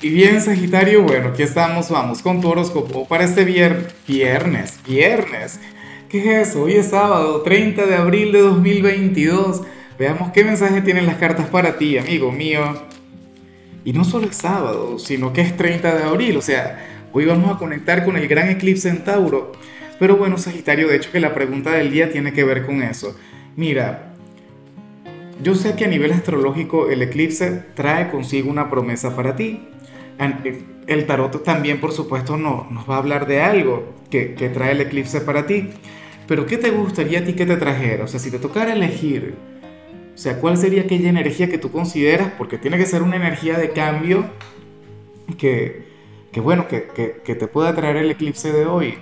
Y 0.00 0.10
bien, 0.10 0.40
Sagitario, 0.40 1.02
bueno, 1.02 1.30
aquí 1.30 1.42
estamos, 1.42 1.90
vamos 1.90 2.22
con 2.22 2.40
tu 2.40 2.48
horóscopo 2.48 3.08
para 3.08 3.24
este 3.24 3.44
viernes, 3.44 4.78
viernes. 4.86 5.58
¿Qué 6.08 6.20
es 6.20 6.50
eso? 6.50 6.62
Hoy 6.62 6.74
es 6.74 6.90
sábado, 6.90 7.42
30 7.42 7.84
de 7.84 7.96
abril 7.96 8.30
de 8.30 8.38
2022. 8.42 9.62
Veamos 9.98 10.30
qué 10.30 10.44
mensaje 10.44 10.82
tienen 10.82 11.04
las 11.04 11.16
cartas 11.16 11.48
para 11.48 11.78
ti, 11.78 11.98
amigo 11.98 12.30
mío. 12.30 12.80
Y 13.84 13.92
no 13.92 14.04
solo 14.04 14.28
es 14.28 14.36
sábado, 14.36 15.00
sino 15.00 15.32
que 15.32 15.40
es 15.40 15.56
30 15.56 15.92
de 15.92 16.04
abril, 16.04 16.36
o 16.36 16.42
sea, 16.42 17.08
hoy 17.12 17.24
vamos 17.24 17.50
a 17.50 17.58
conectar 17.58 18.04
con 18.04 18.16
el 18.16 18.28
gran 18.28 18.50
eclipse 18.50 18.88
en 18.88 19.02
Tauro. 19.02 19.50
Pero 19.98 20.16
bueno, 20.16 20.38
Sagitario, 20.38 20.86
de 20.86 20.94
hecho 20.94 21.10
que 21.10 21.18
la 21.18 21.34
pregunta 21.34 21.72
del 21.72 21.90
día 21.90 22.12
tiene 22.12 22.32
que 22.32 22.44
ver 22.44 22.64
con 22.64 22.84
eso. 22.84 23.16
Mira, 23.56 24.14
yo 25.42 25.56
sé 25.56 25.74
que 25.74 25.86
a 25.86 25.88
nivel 25.88 26.12
astrológico 26.12 26.88
el 26.88 27.02
eclipse 27.02 27.64
trae 27.74 28.12
consigo 28.12 28.48
una 28.48 28.70
promesa 28.70 29.16
para 29.16 29.34
ti. 29.34 29.60
El 30.18 31.06
tarot 31.06 31.44
también, 31.44 31.80
por 31.80 31.92
supuesto, 31.92 32.36
no, 32.36 32.66
nos 32.70 32.88
va 32.88 32.96
a 32.96 32.98
hablar 32.98 33.26
de 33.26 33.40
algo 33.40 33.94
que, 34.10 34.50
trae 34.52 34.72
el 34.72 34.80
eclipse 34.80 35.20
para 35.20 35.46
ti. 35.46 35.70
Pero 36.26 36.46
¿qué 36.46 36.58
te 36.58 36.70
gustaría 36.70 37.20
a 37.20 37.24
ti 37.24 37.34
que 37.34 37.46
te 37.46 37.56
trajera? 37.56 38.04
O 38.04 38.08
sea, 38.08 38.20
si 38.20 38.30
te 38.30 38.38
tocara 38.38 38.72
elegir, 38.72 39.36
o 40.14 40.18
sea, 40.18 40.40
¿cuál 40.40 40.56
sería 40.56 40.82
aquella 40.82 41.08
energía 41.08 41.48
que 41.48 41.58
tú 41.58 41.70
consideras? 41.70 42.32
Porque 42.36 42.58
tiene 42.58 42.76
que 42.76 42.86
ser 42.86 43.02
una 43.02 43.16
energía 43.16 43.56
de 43.56 43.70
cambio 43.70 44.26
que, 45.38 45.86
que 46.32 46.40
bueno, 46.40 46.66
que, 46.68 46.88
que, 47.24 47.34
te 47.34 47.46
pueda 47.46 47.74
traer 47.74 47.96
el 47.96 48.10
eclipse 48.10 48.52
de 48.52 48.66
hoy. 48.66 48.98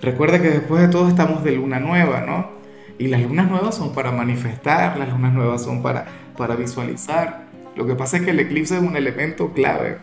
Recuerda 0.00 0.40
que 0.40 0.50
después 0.50 0.82
de 0.82 0.88
todo 0.88 1.08
estamos 1.08 1.44
de 1.44 1.52
luna 1.52 1.78
nueva, 1.78 2.22
¿no? 2.22 2.50
Y 2.98 3.08
las 3.08 3.22
lunas 3.22 3.50
nuevas 3.50 3.74
son 3.76 3.92
para 3.92 4.10
manifestar, 4.10 4.96
las 4.96 5.10
lunas 5.10 5.32
nuevas 5.32 5.62
son 5.62 5.82
para, 5.82 6.06
para 6.36 6.56
visualizar. 6.56 7.46
Lo 7.76 7.86
que 7.86 7.94
pasa 7.94 8.16
es 8.16 8.22
que 8.22 8.30
el 8.30 8.40
eclipse 8.40 8.76
es 8.76 8.82
un 8.82 8.96
elemento 8.96 9.52
clave. 9.52 9.98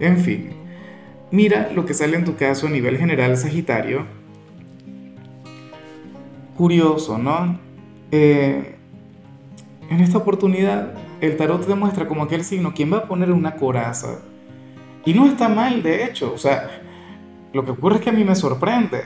En 0.00 0.18
fin, 0.18 0.50
mira 1.30 1.70
lo 1.74 1.84
que 1.84 1.92
sale 1.92 2.16
en 2.16 2.24
tu 2.24 2.34
caso 2.34 2.66
a 2.66 2.70
nivel 2.70 2.96
general, 2.96 3.36
Sagitario. 3.36 4.06
Curioso, 6.56 7.18
¿no? 7.18 7.58
Eh, 8.10 8.76
en 9.90 10.00
esta 10.00 10.18
oportunidad, 10.18 10.94
el 11.20 11.36
tarot 11.36 11.66
demuestra 11.66 12.08
como 12.08 12.22
aquel 12.22 12.44
signo 12.44 12.72
quien 12.74 12.92
va 12.92 12.98
a 12.98 13.08
poner 13.08 13.30
una 13.30 13.56
coraza. 13.56 14.20
Y 15.04 15.12
no 15.12 15.26
está 15.26 15.48
mal, 15.48 15.82
de 15.82 16.04
hecho. 16.04 16.32
O 16.34 16.38
sea, 16.38 16.82
lo 17.52 17.64
que 17.64 17.72
ocurre 17.72 17.96
es 17.96 18.02
que 18.02 18.10
a 18.10 18.14
mí 18.14 18.24
me 18.24 18.34
sorprende. 18.34 19.02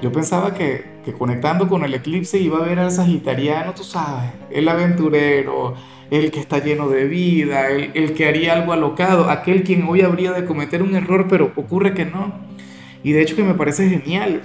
Yo 0.00 0.12
pensaba 0.12 0.54
que, 0.54 1.00
que 1.04 1.12
conectando 1.12 1.68
con 1.68 1.84
el 1.84 1.94
eclipse 1.94 2.38
iba 2.38 2.58
a 2.58 2.62
ver 2.62 2.78
al 2.78 2.90
sagitariano, 2.90 3.72
tú 3.72 3.82
sabes, 3.82 4.30
el 4.50 4.68
aventurero, 4.68 5.74
el 6.10 6.30
que 6.30 6.40
está 6.40 6.62
lleno 6.62 6.88
de 6.88 7.04
vida, 7.04 7.68
el, 7.70 8.14
que 8.14 8.26
haría 8.26 8.54
algo 8.54 8.72
alocado, 8.72 9.30
aquel 9.30 9.62
quien 9.62 9.82
hoy 9.84 10.02
habría 10.02 10.32
de 10.32 10.44
cometer 10.44 10.82
un 10.82 10.94
error, 10.94 11.26
pero 11.28 11.52
ocurre 11.56 11.94
que 11.94 12.04
no. 12.04 12.32
Y 13.02 13.12
de 13.12 13.22
hecho 13.22 13.36
que 13.36 13.42
me 13.42 13.54
parece 13.54 13.88
genial. 13.88 14.42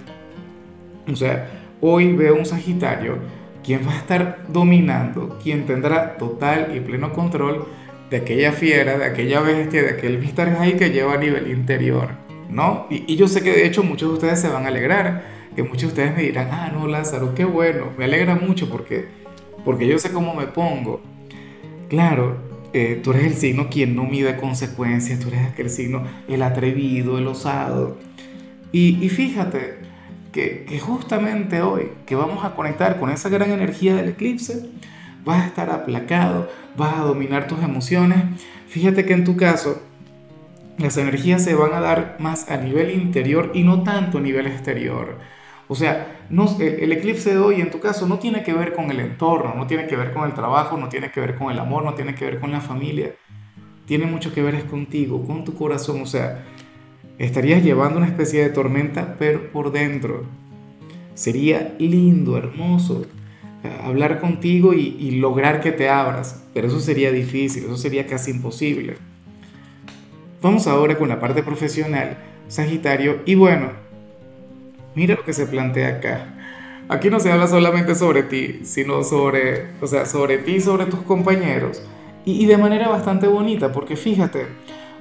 O 1.11 1.15
sea, 1.15 1.49
hoy 1.81 2.13
veo 2.13 2.35
un 2.35 2.45
Sagitario 2.45 3.17
quien 3.63 3.87
va 3.87 3.93
a 3.93 3.97
estar 3.97 4.45
dominando, 4.47 5.37
quien 5.41 5.65
tendrá 5.65 6.17
total 6.17 6.75
y 6.75 6.79
pleno 6.79 7.13
control 7.13 7.65
de 8.09 8.17
aquella 8.17 8.51
fiera, 8.51 8.97
de 8.97 9.05
aquella 9.05 9.41
bestia, 9.41 9.83
de 9.83 9.89
aquel 9.91 10.19
ahí 10.59 10.73
que 10.73 10.89
lleva 10.89 11.13
a 11.13 11.17
nivel 11.17 11.49
interior, 11.51 12.09
¿no? 12.49 12.87
Y, 12.89 13.03
y, 13.11 13.15
yo 13.15 13.27
sé 13.27 13.41
que 13.41 13.51
de 13.51 13.65
hecho 13.65 13.83
muchos 13.83 14.09
de 14.09 14.15
ustedes 14.15 14.41
se 14.41 14.49
van 14.49 14.65
a 14.65 14.67
alegrar, 14.67 15.23
que 15.55 15.63
muchos 15.63 15.81
de 15.81 15.87
ustedes 15.87 16.15
me 16.15 16.23
dirán, 16.23 16.49
ah, 16.51 16.71
no, 16.73 16.87
Lázaro, 16.87 17.33
qué 17.35 17.45
bueno, 17.45 17.87
me 17.97 18.05
alegra 18.05 18.35
mucho 18.35 18.69
porque, 18.69 19.05
porque 19.63 19.87
yo 19.87 19.97
sé 19.99 20.11
cómo 20.11 20.33
me 20.33 20.47
pongo. 20.47 21.01
Claro, 21.91 22.37
eh, 22.71 23.01
tú 23.03 23.11
eres 23.11 23.25
el 23.25 23.33
signo 23.33 23.67
quien 23.69 23.97
no 23.97 24.05
mide 24.05 24.37
consecuencias, 24.37 25.19
tú 25.19 25.27
eres 25.27 25.45
aquel 25.45 25.69
signo, 25.69 26.05
el 26.29 26.41
atrevido, 26.41 27.17
el 27.17 27.27
osado. 27.27 27.97
Y, 28.71 29.09
fíjate 29.09 29.79
que, 30.31 30.63
que, 30.63 30.79
justamente 30.79 31.61
hoy 31.61 31.89
que 32.05 32.15
vamos 32.15 32.45
a 32.45 32.55
conectar 32.55 32.97
con 32.97 33.09
esa 33.09 33.27
gran 33.27 33.51
energía 33.51 33.93
del 33.93 34.07
eclipse, 34.07 34.69
vas 35.25 35.43
a 35.43 35.47
estar 35.47 35.69
aplacado, 35.69 36.49
vas 36.77 36.93
a 36.93 37.01
dominar 37.01 37.47
tus 37.47 37.61
emociones. 37.61 38.19
Fíjate 38.69 39.03
que 39.03 39.11
en 39.11 39.25
tu 39.25 39.35
caso, 39.35 39.81
las 40.77 40.95
energías 40.95 41.43
se 41.43 41.55
van 41.55 41.73
a 41.73 41.81
dar 41.81 42.15
más 42.19 42.49
a 42.49 42.55
nivel 42.55 42.91
interior 42.91 43.51
y 43.53 43.63
no 43.63 43.83
tanto 43.83 44.19
a 44.19 44.21
nivel 44.21 44.47
exterior. 44.47 45.17
O 45.71 45.75
sea, 45.75 46.27
no, 46.29 46.53
el, 46.59 46.91
eclipse 46.91 47.29
de 47.31 47.37
hoy 47.37 47.61
en 47.61 47.71
tu 47.71 47.79
caso 47.79 48.05
no 48.05 48.19
tiene 48.19 48.43
que 48.43 48.51
ver 48.51 48.73
con 48.73 48.91
el 48.91 48.99
entorno, 48.99 49.55
no 49.55 49.67
tiene 49.67 49.87
que 49.87 49.95
ver 49.95 50.11
con 50.11 50.25
el 50.25 50.33
trabajo, 50.33 50.75
no 50.75 50.89
tiene 50.89 51.11
que 51.11 51.21
ver 51.21 51.35
con 51.35 51.49
el 51.49 51.57
amor, 51.59 51.85
no 51.85 51.93
tiene 51.93 52.13
que 52.13 52.25
ver 52.25 52.41
con 52.41 52.51
la 52.51 52.59
familia. 52.59 53.15
Tiene 53.85 54.05
mucho 54.05 54.33
que 54.33 54.41
ver 54.41 54.53
es 54.53 54.65
contigo, 54.65 55.25
con 55.25 55.45
tu 55.45 55.53
corazón. 55.53 56.01
O 56.01 56.05
sea, 56.05 56.43
estarías 57.17 57.63
llevando 57.63 57.99
una 57.99 58.07
especie 58.07 58.43
de 58.43 58.49
tormenta, 58.49 59.15
pero 59.17 59.49
por 59.53 59.71
dentro. 59.71 60.25
Sería 61.13 61.73
lindo, 61.79 62.37
hermoso 62.37 63.05
eh, 63.63 63.69
hablar 63.81 64.19
contigo 64.19 64.73
y, 64.73 64.97
y 64.99 65.11
lograr 65.11 65.61
que 65.61 65.71
te 65.71 65.87
abras, 65.87 66.43
pero 66.53 66.67
eso 66.67 66.81
sería 66.81 67.13
difícil, 67.13 67.63
eso 67.63 67.77
sería 67.77 68.05
casi 68.07 68.31
imposible. 68.31 68.97
Vamos 70.41 70.67
ahora 70.67 70.97
con 70.97 71.07
la 71.07 71.21
parte 71.21 71.43
profesional, 71.43 72.17
Sagitario, 72.49 73.21
y 73.25 73.35
bueno, 73.35 73.80
Mira 74.93 75.15
lo 75.15 75.23
que 75.23 75.33
se 75.33 75.45
plantea 75.45 75.97
acá. 75.97 76.27
Aquí 76.89 77.09
no 77.09 77.21
se 77.21 77.31
habla 77.31 77.47
solamente 77.47 77.95
sobre 77.95 78.23
ti, 78.23 78.65
sino 78.65 79.03
sobre, 79.03 79.69
o 79.79 79.87
sea, 79.87 80.05
sobre 80.05 80.39
ti 80.39 80.55
y 80.55 80.61
sobre 80.61 80.85
tus 80.85 80.99
compañeros. 81.01 81.81
Y, 82.25 82.45
de 82.45 82.57
manera 82.57 82.89
bastante 82.89 83.27
bonita, 83.27 83.71
porque 83.71 83.95
fíjate, 83.95 84.47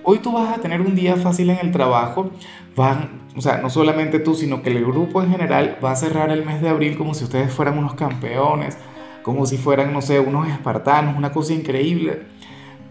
hoy 0.04 0.20
tú 0.20 0.32
vas 0.32 0.56
a 0.56 0.60
tener 0.60 0.80
un 0.80 0.94
día 0.94 1.16
fácil 1.16 1.50
en 1.50 1.58
el 1.58 1.72
trabajo. 1.72 2.30
Van, 2.76 3.22
o 3.36 3.40
sea, 3.40 3.58
no 3.58 3.68
solamente 3.68 4.20
tú, 4.20 4.34
sino 4.34 4.62
que 4.62 4.70
el 4.70 4.84
grupo 4.84 5.20
en 5.20 5.30
general 5.30 5.78
va 5.84 5.90
a 5.90 5.96
cerrar 5.96 6.30
el 6.30 6.46
mes 6.46 6.62
de 6.62 6.68
abril 6.68 6.96
como 6.96 7.12
si 7.12 7.24
ustedes 7.24 7.52
fueran 7.52 7.76
unos 7.76 7.94
campeones, 7.94 8.78
como 9.22 9.44
si 9.44 9.58
fueran, 9.58 9.92
no 9.92 10.00
sé, 10.00 10.20
unos 10.20 10.48
espartanos, 10.48 11.16
una 11.16 11.32
cosa 11.32 11.52
increíble. 11.52 12.22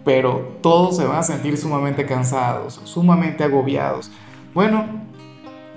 Pero 0.03 0.57
todos 0.61 0.97
se 0.97 1.05
van 1.05 1.19
a 1.19 1.23
sentir 1.23 1.57
sumamente 1.57 2.05
cansados, 2.05 2.81
sumamente 2.83 3.45
agobiados. 3.45 4.11
Bueno, 4.53 5.08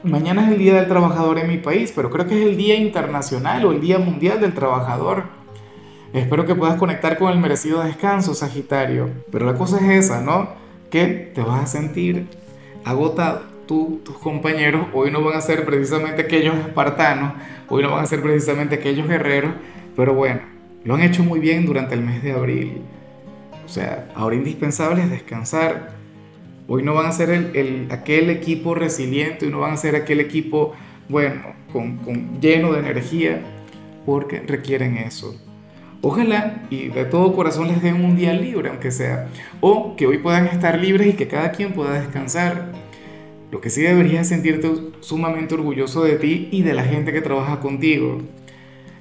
mañana 0.05 0.45
es 0.45 0.53
el 0.53 0.59
Día 0.59 0.75
del 0.75 0.89
Trabajador 0.89 1.39
en 1.39 1.49
mi 1.49 1.59
país, 1.59 1.93
pero 1.95 2.11
creo 2.11 2.27
que 2.27 2.41
es 2.41 2.49
el 2.49 2.57
Día 2.57 2.77
Internacional 2.77 3.65
o 3.65 3.73
el 3.73 3.81
Día 3.81 3.99
Mundial 3.99 4.41
del 4.41 4.55
Trabajador. 4.55 5.25
Espero 6.13 6.45
que 6.45 6.55
puedas 6.55 6.77
conectar 6.77 7.17
con 7.19 7.33
el 7.33 7.39
merecido 7.39 7.83
descanso, 7.83 8.35
Sagitario. 8.35 9.11
Pero 9.31 9.47
la 9.47 9.55
cosa 9.55 9.79
es 9.79 10.05
esa, 10.07 10.21
¿no? 10.21 10.51
Que 10.91 11.07
te 11.35 11.41
vas 11.41 11.62
a 11.62 11.67
sentir 11.67 12.27
agotado. 12.85 13.53
Tú, 13.67 14.01
tus 14.05 14.19
compañeros, 14.19 14.89
hoy 14.93 15.11
no 15.11 15.23
van 15.23 15.37
a 15.37 15.41
ser 15.41 15.65
precisamente 15.65 16.23
aquellos 16.23 16.57
espartanos, 16.57 17.35
hoy 17.69 17.83
no 17.83 17.93
van 17.93 18.03
a 18.03 18.07
ser 18.07 18.21
precisamente 18.21 18.75
aquellos 18.75 19.09
guerreros, 19.09 19.53
pero 19.97 20.15
bueno, 20.15 20.41
lo 20.85 20.95
han 20.95 21.03
hecho 21.03 21.23
muy 21.23 21.39
bien 21.39 21.65
durante 21.65 21.95
el 21.95 22.03
mes 22.03 22.23
de 22.23 22.33
abril. 22.33 22.83
O 23.65 23.69
sea, 23.69 24.09
ahora 24.15 24.35
indispensable 24.35 25.05
es 25.05 25.11
descansar, 25.11 26.02
Hoy 26.75 26.83
no 26.83 26.94
van 26.94 27.05
a 27.05 27.12
ser 27.12 27.28
el, 27.28 27.88
aquel 27.91 28.31
equipo 28.31 28.75
resiliente, 28.75 29.44
hoy 29.44 29.53
no 29.53 29.60
van 29.60 29.75
a 29.75 29.77
ser 29.77 29.94
aquel 29.94 30.21
equipo, 30.21 30.72
bueno, 31.06 31.43
con, 31.71 32.41
lleno 32.41 32.72
de 32.72 32.78
energía, 32.78 33.43
porque 34.06 34.41
requieren 34.41 34.97
eso. 34.97 35.38
Ojalá 36.00 36.62
y 36.71 36.88
de 36.88 37.05
todo 37.05 37.37
corazón 37.37 37.69
les 37.69 37.82
den 37.82 38.03
un 38.03 38.16
día 38.16 38.32
libre, 38.32 38.71
aunque 38.71 38.91
sea, 38.91 39.28
o 39.61 39.97
que 39.97 40.06
hoy 40.06 40.16
puedan 40.16 40.47
estar 40.47 40.81
libres 40.81 41.09
y 41.09 41.12
que 41.12 41.28
cada 41.28 41.53
quien 41.53 41.75
pueda 41.75 42.00
descansar. 42.00 42.72
Lo 43.50 43.61
que 43.61 43.69
sí 43.69 43.82
deberías 43.82 44.28
sentirte 44.28 44.72
sumamente 45.00 45.53
orgulloso 45.53 46.03
de 46.05 46.16
ti 46.16 46.49
y 46.53 46.62
de 46.62 46.72
la 46.72 46.84
gente 46.84 47.12
que 47.12 47.21
trabaja 47.21 47.61
contigo. 47.61 48.22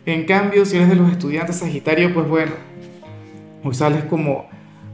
En 0.06 0.26
cambio, 0.26 0.66
si 0.66 0.76
eres 0.76 0.90
de 0.90 0.96
los 0.96 1.10
estudiantes 1.10 1.56
Sagitario, 1.56 2.14
pues 2.14 2.28
bueno, 2.28 2.52
hoy 3.64 3.74
sales 3.74 4.04
como 4.04 4.50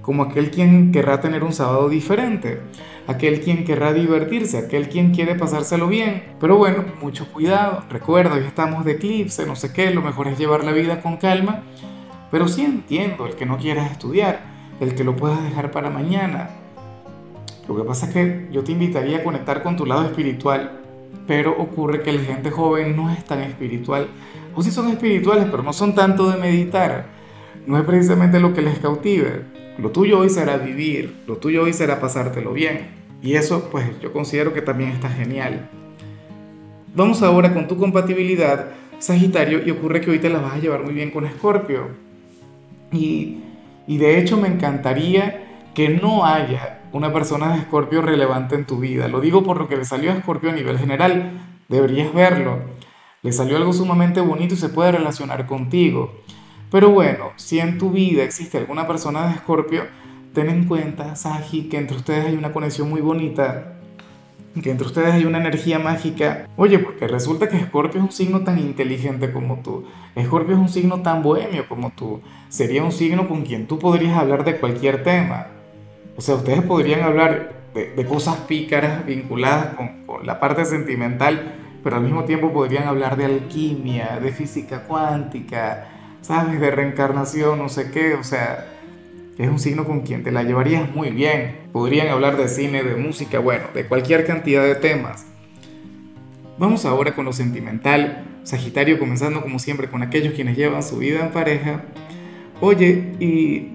como 0.07 0.23
aquel 0.23 0.51
quien 0.51 0.93
querrá 0.93 1.19
tener 1.19 1.43
un 1.43 1.51
sábado 1.51 1.89
diferente, 1.89 2.61
aquel 3.07 3.41
quien 3.41 3.65
querrá 3.65 3.91
divertirse, 3.91 4.57
aquel 4.57 4.87
quien 4.87 5.13
quiere 5.13 5.35
pasárselo 5.35 5.89
bien. 5.89 6.23
Pero 6.39 6.55
bueno, 6.55 6.85
mucho 7.01 7.27
cuidado, 7.33 7.83
recuerda, 7.89 8.35
hoy 8.35 8.45
estamos 8.45 8.85
de 8.85 8.93
eclipse, 8.93 9.45
no 9.45 9.57
sé 9.57 9.73
qué, 9.73 9.91
lo 9.91 10.01
mejor 10.01 10.29
es 10.29 10.39
llevar 10.39 10.63
la 10.63 10.71
vida 10.71 11.01
con 11.01 11.17
calma, 11.17 11.63
pero 12.31 12.47
sí 12.47 12.63
entiendo 12.63 13.25
el 13.25 13.35
que 13.35 13.45
no 13.45 13.57
quieras 13.57 13.91
estudiar, 13.91 14.45
el 14.79 14.95
que 14.95 15.03
lo 15.03 15.13
puedas 15.17 15.43
dejar 15.43 15.71
para 15.71 15.89
mañana. 15.89 16.51
Lo 17.67 17.75
que 17.75 17.83
pasa 17.83 18.05
es 18.05 18.13
que 18.13 18.47
yo 18.49 18.63
te 18.63 18.71
invitaría 18.71 19.17
a 19.17 19.23
conectar 19.25 19.61
con 19.61 19.75
tu 19.75 19.85
lado 19.85 20.05
espiritual, 20.05 20.83
pero 21.27 21.51
ocurre 21.61 22.01
que 22.01 22.13
la 22.13 22.21
gente 22.21 22.49
joven 22.49 22.95
no 22.95 23.11
es 23.11 23.25
tan 23.25 23.41
espiritual, 23.41 24.07
o 24.55 24.63
sí 24.63 24.71
son 24.71 24.87
espirituales, 24.87 25.47
pero 25.51 25.63
no 25.63 25.73
son 25.73 25.93
tanto 25.93 26.31
de 26.31 26.37
meditar, 26.37 27.07
no 27.65 27.77
es 27.77 27.83
precisamente 27.83 28.39
lo 28.39 28.53
que 28.53 28.61
les 28.61 28.79
cautive. 28.79 29.66
Lo 29.77 29.91
tuyo 29.91 30.19
hoy 30.19 30.29
será 30.29 30.57
vivir, 30.57 31.23
lo 31.27 31.37
tuyo 31.37 31.63
hoy 31.63 31.73
será 31.73 31.99
pasártelo 31.99 32.53
bien. 32.53 32.87
Y 33.21 33.35
eso 33.35 33.69
pues 33.71 33.99
yo 34.01 34.11
considero 34.11 34.53
que 34.53 34.61
también 34.61 34.91
está 34.91 35.09
genial. 35.09 35.69
Vamos 36.95 37.21
ahora 37.21 37.53
con 37.53 37.67
tu 37.67 37.77
compatibilidad, 37.77 38.71
Sagitario, 38.99 39.61
y 39.65 39.69
ocurre 39.69 40.01
que 40.01 40.09
hoy 40.09 40.19
te 40.19 40.29
la 40.29 40.39
vas 40.39 40.55
a 40.55 40.57
llevar 40.57 40.83
muy 40.83 40.93
bien 40.93 41.11
con 41.11 41.25
Escorpio. 41.25 41.89
Y, 42.91 43.37
y 43.85 43.97
de 43.97 44.19
hecho 44.19 44.37
me 44.37 44.47
encantaría 44.47 45.43
que 45.75 45.89
no 45.89 46.25
haya 46.25 46.81
una 46.91 47.13
persona 47.13 47.53
de 47.53 47.59
Escorpio 47.59 48.01
relevante 48.01 48.55
en 48.55 48.65
tu 48.65 48.77
vida. 48.79 49.07
Lo 49.07 49.21
digo 49.21 49.43
por 49.43 49.57
lo 49.59 49.67
que 49.67 49.77
le 49.77 49.85
salió 49.85 50.11
a 50.11 50.15
Escorpio 50.15 50.49
a 50.49 50.53
nivel 50.53 50.79
general. 50.79 51.33
Deberías 51.69 52.11
verlo. 52.13 52.59
Le 53.21 53.31
salió 53.31 53.57
algo 53.57 53.73
sumamente 53.73 54.21
bonito 54.21 54.55
y 54.55 54.57
se 54.57 54.69
puede 54.69 54.93
relacionar 54.93 55.45
contigo. 55.45 56.15
Pero 56.69 56.89
bueno, 56.89 57.31
si 57.37 57.59
en 57.59 57.77
tu 57.77 57.91
vida 57.91 58.23
existe 58.23 58.57
alguna 58.57 58.87
persona 58.87 59.27
de 59.27 59.35
Escorpio, 59.35 59.83
ten 60.33 60.49
en 60.49 60.65
cuenta, 60.65 61.15
Saji, 61.15 61.69
que 61.69 61.77
entre 61.77 61.97
ustedes 61.97 62.25
hay 62.25 62.35
una 62.35 62.51
conexión 62.51 62.89
muy 62.89 63.01
bonita, 63.01 63.77
que 64.61 64.71
entre 64.71 64.87
ustedes 64.87 65.13
hay 65.13 65.25
una 65.25 65.37
energía 65.37 65.79
mágica. 65.79 66.47
Oye, 66.57 66.79
porque 66.79 67.07
resulta 67.07 67.47
que 67.47 67.57
Escorpio 67.57 67.99
es 67.99 68.05
un 68.05 68.11
signo 68.11 68.41
tan 68.41 68.59
inteligente 68.59 69.31
como 69.31 69.61
tú. 69.61 69.85
Escorpio 70.15 70.55
es 70.55 70.61
un 70.61 70.69
signo 70.69 71.01
tan 71.01 71.23
bohemio 71.23 71.67
como 71.69 71.91
tú. 71.91 72.21
Sería 72.49 72.83
un 72.83 72.91
signo 72.91 73.27
con 73.27 73.43
quien 73.43 73.67
tú 73.67 73.79
podrías 73.79 74.17
hablar 74.17 74.43
de 74.43 74.57
cualquier 74.57 75.03
tema. 75.03 75.47
O 76.17 76.21
sea, 76.21 76.35
ustedes 76.35 76.63
podrían 76.63 77.01
hablar 77.01 77.53
de, 77.73 78.05
cosas 78.05 78.37
pícaras 78.47 79.05
vinculadas 79.05 79.75
con, 79.75 80.05
con 80.05 80.25
la 80.25 80.39
parte 80.39 80.65
sentimental, 80.65 81.53
pero 81.83 81.97
al 81.97 82.03
mismo 82.03 82.23
tiempo 82.23 82.51
podrían 82.51 82.87
hablar 82.87 83.15
de 83.15 83.25
alquimia, 83.25 84.19
de 84.19 84.31
física 84.31 84.83
cuántica, 84.83 85.96
¿sabes? 86.27 86.59
De 86.59 86.69
reencarnación, 86.71 87.57
no 87.57 87.69
sé 87.69 87.89
qué. 87.91 88.15
O 88.15 88.23
sea, 88.23 88.67
es 89.37 89.49
un 89.49 89.59
signo 89.59 89.85
con 89.85 90.01
quien 90.01 90.23
te 90.23 90.31
la 90.31 90.43
llevarías 90.43 90.93
muy 90.93 91.09
bien. 91.09 91.55
Podrían 91.71 92.09
hablar 92.09 92.35
de 92.37 92.49
cine, 92.49 92.83
de 92.83 92.95
música, 92.95 93.39
bueno, 93.39 93.65
de 93.73 93.85
cualquier 93.85 94.25
cantidad 94.25 94.63
de 94.63 94.75
temas. 94.75 95.25
Vamos 96.57 96.85
ahora 96.85 97.15
con 97.15 97.25
lo 97.25 97.33
sentimental. 97.33 98.25
Sagitario 98.43 98.99
comenzando 98.99 99.41
como 99.41 99.57
siempre 99.59 99.89
con 99.89 100.03
aquellos 100.03 100.33
quienes 100.33 100.57
llevan 100.57 100.83
su 100.83 100.97
vida 100.97 101.25
en 101.25 101.31
pareja. 101.31 101.83
Oye, 102.59 103.13
y, 103.19 103.73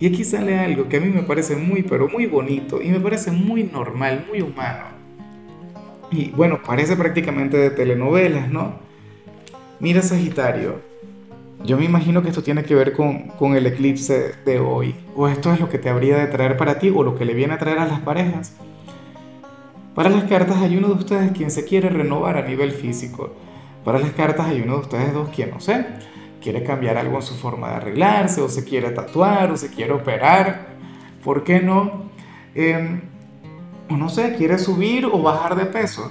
y 0.00 0.06
aquí 0.06 0.24
sale 0.24 0.58
algo 0.58 0.88
que 0.88 0.96
a 0.96 1.00
mí 1.00 1.08
me 1.08 1.22
parece 1.22 1.54
muy, 1.54 1.82
pero 1.82 2.08
muy 2.08 2.26
bonito 2.26 2.80
y 2.82 2.88
me 2.88 2.98
parece 2.98 3.30
muy 3.30 3.64
normal, 3.64 4.24
muy 4.28 4.40
humano. 4.40 4.86
Y 6.10 6.30
bueno, 6.30 6.60
parece 6.62 6.96
prácticamente 6.96 7.56
de 7.56 7.70
telenovelas, 7.70 8.50
¿no? 8.50 8.80
Mira 9.80 10.02
Sagitario, 10.02 10.91
yo 11.64 11.76
me 11.76 11.84
imagino 11.84 12.22
que 12.22 12.28
esto 12.28 12.42
tiene 12.42 12.64
que 12.64 12.74
ver 12.74 12.92
con, 12.92 13.56
el 13.56 13.66
eclipse 13.66 14.34
de 14.44 14.58
hoy, 14.58 14.96
o 15.14 15.28
esto 15.28 15.52
es 15.52 15.60
lo 15.60 15.68
que 15.68 15.78
te 15.78 15.88
habría 15.88 16.18
de 16.18 16.26
traer 16.26 16.56
para 16.56 16.78
ti, 16.78 16.92
o 16.94 17.02
lo 17.02 17.14
que 17.14 17.24
le 17.24 17.34
viene 17.34 17.54
a 17.54 17.58
traer 17.58 17.78
a 17.78 17.86
las 17.86 18.00
parejas. 18.00 18.56
Para 19.94 20.10
las 20.10 20.24
cartas 20.24 20.56
hay 20.58 20.76
uno 20.76 20.88
de 20.88 20.94
ustedes 20.94 21.32
quien 21.32 21.50
se 21.50 21.64
quiere 21.64 21.88
renovar 21.88 22.36
a 22.36 22.42
nivel 22.42 22.72
físico. 22.72 23.32
Para 23.84 23.98
las 23.98 24.10
cartas 24.10 24.46
hay 24.46 24.60
uno 24.60 24.74
de 24.74 24.80
ustedes 24.80 25.12
dos 25.12 25.28
quien, 25.28 25.50
no 25.50 25.60
sé, 25.60 25.86
quiere 26.40 26.64
cambiar 26.64 26.96
algo 26.96 27.16
en 27.16 27.22
su 27.22 27.34
forma 27.34 27.68
de 27.70 27.76
arreglarse, 27.76 28.40
o 28.40 28.48
se 28.48 28.64
quiere 28.64 28.90
tatuar, 28.90 29.52
o 29.52 29.56
se 29.56 29.70
quiere 29.70 29.92
operar. 29.92 30.66
¿Por 31.22 31.44
qué 31.44 31.60
no? 31.60 32.10
Em, 32.54 33.02
o 33.88 33.96
no 33.96 34.08
sé, 34.08 34.34
quiere 34.34 34.58
subir 34.58 35.06
o 35.06 35.22
bajar 35.22 35.54
de 35.54 35.66
peso. 35.66 36.10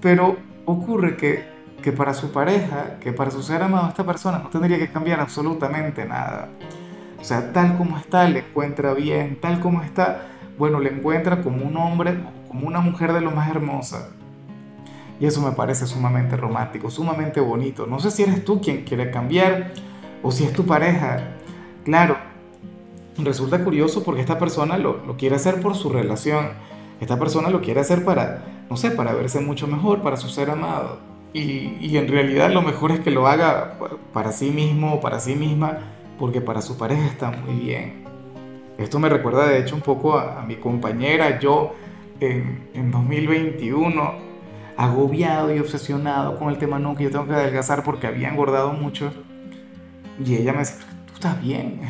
Pero 0.00 0.36
ocurre 0.64 1.16
que 1.16 1.51
que 1.82 1.92
para 1.92 2.14
su 2.14 2.32
pareja, 2.32 2.98
que 3.00 3.12
para 3.12 3.30
su 3.30 3.42
ser 3.42 3.62
amado, 3.62 3.88
esta 3.88 4.04
persona 4.04 4.38
no 4.38 4.48
tendría 4.48 4.78
que 4.78 4.90
cambiar 4.90 5.20
absolutamente 5.20 6.06
nada. 6.06 6.48
O 7.20 7.24
sea, 7.24 7.52
tal 7.52 7.76
como 7.76 7.98
está, 7.98 8.26
le 8.28 8.40
encuentra 8.40 8.94
bien, 8.94 9.38
tal 9.40 9.60
como 9.60 9.82
está, 9.82 10.22
bueno, 10.58 10.80
le 10.80 10.90
encuentra 10.90 11.42
como 11.42 11.66
un 11.66 11.76
hombre, 11.76 12.18
como 12.48 12.66
una 12.66 12.80
mujer 12.80 13.12
de 13.12 13.20
lo 13.20 13.30
más 13.30 13.50
hermosa. 13.50 14.08
Y 15.20 15.26
eso 15.26 15.40
me 15.40 15.52
parece 15.52 15.86
sumamente 15.86 16.36
romántico, 16.36 16.90
sumamente 16.90 17.40
bonito. 17.40 17.86
No 17.86 18.00
sé 18.00 18.10
si 18.10 18.22
eres 18.22 18.44
tú 18.44 18.60
quien 18.60 18.84
quiere 18.84 19.10
cambiar 19.10 19.72
o 20.22 20.32
si 20.32 20.44
es 20.44 20.52
tu 20.52 20.64
pareja. 20.64 21.36
Claro, 21.84 22.16
resulta 23.18 23.62
curioso 23.62 24.02
porque 24.02 24.20
esta 24.20 24.38
persona 24.38 24.78
lo, 24.78 25.04
lo 25.06 25.16
quiere 25.16 25.36
hacer 25.36 25.60
por 25.60 25.76
su 25.76 25.90
relación. 25.90 26.50
Esta 27.00 27.18
persona 27.18 27.50
lo 27.50 27.60
quiere 27.60 27.80
hacer 27.80 28.04
para, 28.04 28.42
no 28.68 28.76
sé, 28.76 28.90
para 28.90 29.12
verse 29.12 29.40
mucho 29.40 29.66
mejor, 29.66 30.02
para 30.02 30.16
su 30.16 30.28
ser 30.28 30.50
amado. 30.50 31.11
Y, 31.34 31.96
en 31.96 32.08
realidad 32.08 32.50
lo 32.50 32.60
mejor 32.60 32.92
es 32.92 33.00
que 33.00 33.10
lo 33.10 33.26
haga 33.26 33.78
para 34.12 34.32
sí 34.32 34.50
mismo 34.50 34.94
o 34.94 35.00
para 35.00 35.18
sí 35.18 35.34
misma, 35.34 35.78
porque 36.18 36.40
para 36.40 36.60
su 36.60 36.76
pareja 36.76 37.06
está 37.06 37.30
muy 37.30 37.54
bien. 37.54 38.04
Esto 38.76 38.98
me 38.98 39.08
recuerda 39.08 39.46
de 39.46 39.60
hecho 39.60 39.74
un 39.74 39.80
poco 39.80 40.18
a, 40.18 40.42
mi 40.42 40.56
compañera, 40.56 41.38
yo 41.38 41.74
en, 42.20 42.68
en, 42.74 42.90
2021, 42.90 44.14
agobiado 44.76 45.54
y 45.54 45.58
obsesionado 45.58 46.38
con 46.38 46.50
el 46.50 46.58
tema 46.58 46.78
no, 46.78 46.94
que 46.94 47.04
yo 47.04 47.10
tengo 47.10 47.26
que 47.26 47.34
adelgazar 47.34 47.82
porque 47.82 48.06
había 48.06 48.28
engordado 48.28 48.72
mucho. 48.72 49.12
Y 50.24 50.34
ella 50.34 50.52
me 50.52 50.60
dice, 50.60 50.74
tú 51.06 51.14
estás 51.14 51.40
bien, 51.40 51.80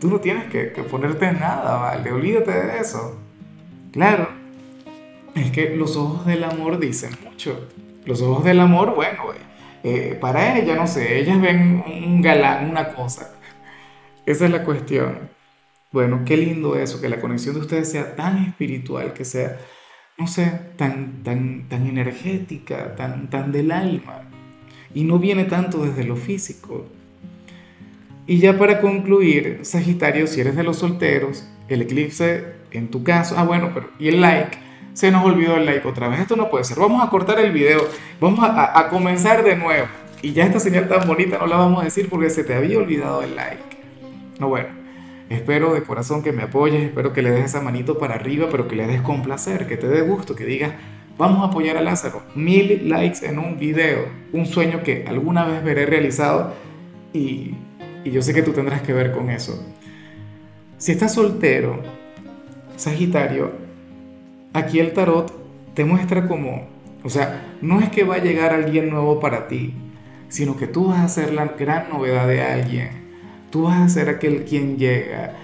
tú 0.00 0.08
no 0.08 0.20
tienes 0.20 0.44
que, 0.44 0.72
que 0.72 0.82
ponerte 0.84 1.32
nada, 1.32 1.76
¿vale? 1.78 2.12
Olvídate 2.12 2.52
de 2.52 2.78
eso. 2.78 3.18
Claro, 3.90 4.28
es 5.34 5.50
que 5.50 5.74
los 5.76 5.96
ojos 5.96 6.24
del 6.26 6.44
amor 6.44 6.78
dicen 6.78 7.10
mucho. 7.24 7.66
Los 8.06 8.22
ojos 8.22 8.44
del 8.44 8.60
amor, 8.60 8.94
bueno, 8.94 9.24
eh, 9.82 10.16
para 10.20 10.58
ella, 10.58 10.76
no 10.76 10.86
sé, 10.86 11.18
ellas 11.18 11.40
ven 11.40 11.82
un 11.86 12.22
galán, 12.22 12.70
una 12.70 12.94
cosa. 12.94 13.34
Esa 14.24 14.46
es 14.46 14.50
la 14.50 14.64
cuestión. 14.64 15.28
Bueno, 15.92 16.22
qué 16.24 16.36
lindo 16.36 16.76
eso, 16.76 17.00
que 17.00 17.08
la 17.08 17.20
conexión 17.20 17.54
de 17.54 17.60
ustedes 17.60 17.90
sea 17.90 18.16
tan 18.16 18.38
espiritual, 18.44 19.12
que 19.12 19.24
sea, 19.24 19.58
no 20.18 20.26
sé, 20.26 20.52
tan, 20.76 21.22
tan, 21.22 21.68
tan 21.68 21.86
energética, 21.86 22.94
tan, 22.94 23.28
tan 23.28 23.52
del 23.52 23.72
alma. 23.72 24.22
Y 24.94 25.04
no 25.04 25.18
viene 25.18 25.44
tanto 25.44 25.84
desde 25.84 26.04
lo 26.04 26.16
físico. 26.16 26.86
Y 28.26 28.38
ya 28.38 28.58
para 28.58 28.80
concluir, 28.80 29.60
Sagitario, 29.62 30.26
si 30.26 30.40
eres 30.40 30.56
de 30.56 30.64
los 30.64 30.78
solteros, 30.78 31.46
el 31.68 31.82
eclipse 31.82 32.56
en 32.72 32.88
tu 32.88 33.02
caso, 33.04 33.36
ah 33.38 33.44
bueno, 33.44 33.70
pero 33.72 33.90
y 33.98 34.08
el 34.08 34.20
like, 34.20 34.58
se 34.96 35.10
nos 35.10 35.26
olvidó 35.26 35.58
el 35.58 35.66
like 35.66 35.86
otra 35.86 36.08
vez. 36.08 36.20
Esto 36.20 36.36
no 36.36 36.48
puede 36.48 36.64
ser. 36.64 36.78
Vamos 36.78 37.06
a 37.06 37.10
cortar 37.10 37.38
el 37.38 37.52
video. 37.52 37.86
Vamos 38.18 38.40
a, 38.42 38.88
comenzar 38.88 39.44
de 39.44 39.54
nuevo. 39.54 39.86
Y 40.22 40.32
ya 40.32 40.46
esta 40.46 40.58
señal 40.58 40.88
tan 40.88 41.06
bonita 41.06 41.36
no 41.38 41.46
la 41.46 41.56
vamos 41.56 41.82
a 41.82 41.84
decir 41.84 42.08
porque 42.08 42.30
se 42.30 42.44
te 42.44 42.54
había 42.54 42.78
olvidado 42.78 43.22
el 43.22 43.36
like. 43.36 43.62
No, 44.40 44.48
bueno. 44.48 44.68
Espero 45.28 45.74
de 45.74 45.82
corazón 45.82 46.22
que 46.22 46.32
me 46.32 46.44
apoyes. 46.44 46.82
Espero 46.82 47.12
que 47.12 47.20
le 47.20 47.30
des 47.30 47.44
esa 47.44 47.60
manito 47.60 47.98
para 47.98 48.14
arriba, 48.14 48.48
pero 48.50 48.68
que 48.68 48.74
le 48.74 48.86
des 48.86 49.02
con 49.02 49.20
placer, 49.22 49.66
que 49.66 49.76
te 49.76 49.86
dé 49.86 50.00
gusto, 50.00 50.34
que 50.34 50.46
digas, 50.46 50.72
vamos 51.18 51.42
a 51.42 51.50
apoyar 51.50 51.76
a 51.76 51.82
Lázaro. 51.82 52.22
Mil 52.34 52.88
likes 52.88 53.26
en 53.26 53.38
un 53.38 53.58
video. 53.58 54.06
Un 54.32 54.46
sueño 54.46 54.82
que 54.82 55.04
alguna 55.06 55.44
vez 55.44 55.62
veré 55.62 55.84
realizado. 55.84 56.54
Y, 57.12 57.54
y 58.02 58.12
yo 58.12 58.22
sé 58.22 58.32
que 58.32 58.40
tú 58.40 58.52
tendrás 58.52 58.80
que 58.80 58.94
ver 58.94 59.12
con 59.12 59.28
eso. 59.28 59.62
Si 60.78 60.92
estás 60.92 61.12
soltero, 61.12 61.82
Sagitario, 62.76 63.65
aquí 64.56 64.80
el 64.80 64.92
tarot 64.92 65.32
te 65.74 65.84
muestra 65.84 66.26
como, 66.26 66.66
o 67.04 67.10
sea, 67.10 67.56
no 67.60 67.80
es 67.80 67.90
que 67.90 68.04
va 68.04 68.16
a 68.16 68.22
llegar 68.22 68.52
alguien 68.52 68.90
nuevo 68.90 69.20
para 69.20 69.48
ti, 69.48 69.74
sino 70.28 70.56
que 70.56 70.66
tú 70.66 70.88
vas 70.88 71.00
a 71.00 71.08
ser 71.08 71.32
la 71.32 71.44
gran 71.46 71.88
novedad 71.90 72.26
de 72.26 72.42
alguien. 72.42 73.06
Tú 73.50 73.64
vas 73.64 73.80
a 73.80 73.88
ser 73.88 74.08
aquel 74.08 74.44
quien 74.44 74.76
llega. 74.76 75.34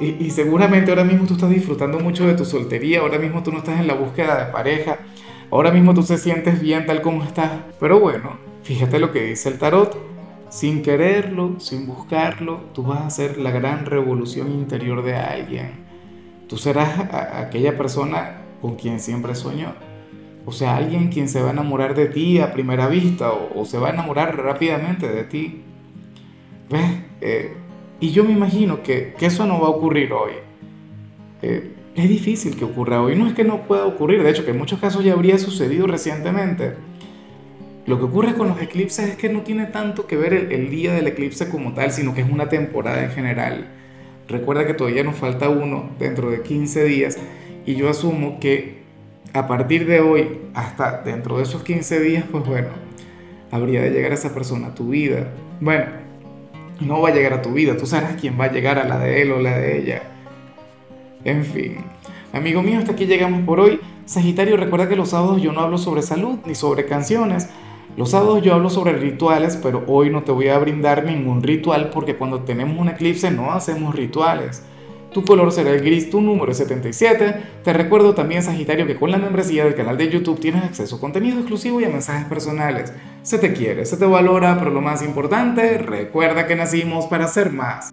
Y, 0.00 0.30
seguramente 0.30 0.90
ahora 0.90 1.04
mismo 1.04 1.26
tú 1.26 1.34
estás 1.34 1.50
disfrutando 1.50 2.00
mucho 2.00 2.26
de 2.26 2.34
tu 2.34 2.44
soltería, 2.44 3.00
ahora 3.00 3.20
mismo 3.20 3.44
tú 3.44 3.52
no 3.52 3.58
estás 3.58 3.78
en 3.78 3.86
la 3.86 3.94
búsqueda 3.94 4.46
de 4.46 4.52
pareja, 4.52 4.98
ahora 5.48 5.70
mismo 5.70 5.94
tú 5.94 6.02
te 6.02 6.18
sientes 6.18 6.60
bien 6.60 6.86
tal 6.86 7.02
como 7.02 7.22
estás. 7.22 7.52
Pero 7.78 8.00
bueno, 8.00 8.38
fíjate 8.64 8.98
lo 8.98 9.12
que 9.12 9.22
dice 9.22 9.48
el 9.48 9.58
tarot. 9.58 9.96
Sin 10.48 10.82
quererlo, 10.82 11.60
sin 11.60 11.86
buscarlo, 11.86 12.60
tú 12.74 12.82
vas 12.82 13.02
a 13.02 13.10
ser 13.10 13.38
la 13.38 13.52
gran 13.52 13.86
revolución 13.86 14.52
interior 14.52 15.02
de 15.02 15.14
alguien. 15.14 15.84
Tú 16.46 16.58
serás 16.58 16.98
aquella 17.10 17.78
persona 17.78 18.41
con 18.62 18.76
quien 18.76 19.00
siempre 19.00 19.34
soñó. 19.34 19.74
O 20.46 20.52
sea, 20.52 20.76
alguien 20.76 21.08
quien 21.08 21.28
se 21.28 21.42
va 21.42 21.48
a 21.48 21.52
enamorar 21.52 21.94
de 21.94 22.06
ti 22.06 22.38
a 22.38 22.52
primera 22.52 22.86
vista 22.86 23.32
o, 23.32 23.64
se 23.64 23.78
va 23.78 23.88
a 23.88 23.92
enamorar 23.92 24.36
rápidamente 24.36 25.08
de 25.08 25.24
ti. 25.24 25.62
¿Ves? 26.70 26.90
Eh, 27.20 27.52
y 28.00 28.10
yo 28.10 28.24
me 28.24 28.32
imagino 28.32 28.82
que, 28.82 29.14
eso 29.20 29.46
no 29.46 29.60
va 29.60 29.66
a 29.66 29.70
ocurrir 29.70 30.12
hoy. 30.12 30.32
Eh, 31.42 31.72
es 31.94 32.08
difícil 32.08 32.56
que 32.56 32.64
ocurra 32.64 33.02
hoy. 33.02 33.16
No 33.16 33.26
es 33.26 33.34
que 33.34 33.44
no 33.44 33.62
pueda 33.62 33.84
ocurrir, 33.84 34.22
de 34.22 34.30
hecho 34.30 34.44
que 34.44 34.52
en 34.52 34.58
muchos 34.58 34.80
casos 34.80 35.04
ya 35.04 35.12
habría 35.12 35.38
sucedido 35.38 35.86
recientemente. 35.86 36.74
Lo 37.86 37.98
que 37.98 38.04
ocurre 38.04 38.34
con 38.34 38.48
los 38.48 38.60
eclipses 38.60 39.10
es 39.10 39.16
que 39.16 39.28
no 39.28 39.42
tiene 39.42 39.66
tanto 39.66 40.06
que 40.06 40.16
ver 40.16 40.32
el, 40.32 40.52
el 40.52 40.70
día 40.70 40.94
del 40.94 41.08
eclipse 41.08 41.48
como 41.48 41.74
tal, 41.74 41.92
sino 41.92 42.14
que 42.14 42.20
es 42.20 42.30
una 42.30 42.48
temporada 42.48 43.02
en 43.04 43.10
general. 43.10 43.66
Recuerda 44.28 44.66
que 44.66 44.74
todavía 44.74 45.02
nos 45.02 45.16
falta 45.16 45.48
uno 45.48 45.90
dentro 45.98 46.30
de 46.30 46.42
15 46.42 46.84
días 46.84 47.18
y 47.66 47.74
yo 47.74 47.88
asumo 47.88 48.38
que 48.40 48.82
a 49.32 49.46
partir 49.46 49.86
de 49.86 50.00
hoy, 50.00 50.40
hasta 50.54 51.02
dentro 51.02 51.38
de 51.38 51.44
esos 51.44 51.62
15 51.62 52.00
días, 52.00 52.24
pues 52.30 52.44
bueno, 52.44 52.68
habría 53.50 53.80
de 53.82 53.90
llegar 53.90 54.12
esa 54.12 54.34
persona 54.34 54.68
a 54.68 54.74
tu 54.74 54.88
vida. 54.88 55.32
Bueno, 55.60 55.86
no 56.80 57.00
va 57.00 57.10
a 57.10 57.14
llegar 57.14 57.32
a 57.34 57.42
tu 57.42 57.52
vida, 57.52 57.76
tú 57.76 57.86
sabes 57.86 58.20
quién 58.20 58.38
va 58.38 58.44
a 58.46 58.52
llegar 58.52 58.78
a 58.78 58.84
la 58.84 58.98
de 58.98 59.22
él 59.22 59.32
o 59.32 59.40
la 59.40 59.58
de 59.58 59.78
ella. 59.78 60.02
En 61.24 61.44
fin, 61.44 61.78
amigo 62.32 62.62
mío, 62.62 62.78
hasta 62.78 62.92
aquí 62.92 63.06
llegamos 63.06 63.42
por 63.42 63.60
hoy. 63.60 63.80
Sagitario, 64.04 64.56
recuerda 64.56 64.88
que 64.88 64.96
los 64.96 65.10
sábados 65.10 65.40
yo 65.40 65.52
no 65.52 65.60
hablo 65.60 65.78
sobre 65.78 66.02
salud 66.02 66.38
ni 66.44 66.54
sobre 66.54 66.86
canciones. 66.86 67.48
Los 67.96 68.10
sábados 68.10 68.42
yo 68.42 68.54
hablo 68.54 68.70
sobre 68.70 68.94
rituales, 68.94 69.58
pero 69.62 69.84
hoy 69.86 70.10
no 70.10 70.22
te 70.22 70.32
voy 70.32 70.48
a 70.48 70.58
brindar 70.58 71.04
ningún 71.04 71.42
ritual 71.42 71.90
porque 71.90 72.16
cuando 72.16 72.40
tenemos 72.40 72.78
un 72.78 72.88
eclipse 72.88 73.30
no 73.30 73.52
hacemos 73.52 73.94
rituales. 73.94 74.64
Tu 75.12 75.24
color 75.24 75.52
será 75.52 75.70
el 75.70 75.82
gris, 75.82 76.10
tu 76.10 76.20
número 76.20 76.52
es 76.52 76.58
77. 76.58 77.34
Te 77.62 77.72
recuerdo 77.72 78.14
también, 78.14 78.42
Sagitario, 78.42 78.86
que 78.86 78.96
con 78.96 79.10
la 79.10 79.18
membresía 79.18 79.64
del 79.64 79.74
canal 79.74 79.96
de 79.96 80.08
YouTube 80.08 80.40
tienes 80.40 80.64
acceso 80.64 80.96
a 80.96 81.00
contenido 81.00 81.38
exclusivo 81.38 81.80
y 81.80 81.84
a 81.84 81.88
mensajes 81.88 82.26
personales. 82.26 82.92
Se 83.22 83.38
te 83.38 83.52
quiere, 83.52 83.84
se 83.84 83.96
te 83.96 84.04
valora, 84.04 84.58
pero 84.58 84.70
lo 84.70 84.80
más 84.80 85.02
importante, 85.02 85.78
recuerda 85.78 86.46
que 86.46 86.56
nacimos 86.56 87.06
para 87.06 87.28
ser 87.28 87.52
más. 87.52 87.92